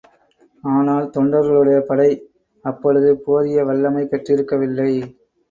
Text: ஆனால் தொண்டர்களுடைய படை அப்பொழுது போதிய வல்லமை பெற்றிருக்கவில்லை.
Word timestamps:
ஆனால் 0.63 1.05
தொண்டர்களுடைய 1.15 1.79
படை 1.81 2.09
அப்பொழுது 2.65 3.11
போதிய 3.27 3.63
வல்லமை 3.63 4.03
பெற்றிருக்கவில்லை. 4.05 4.91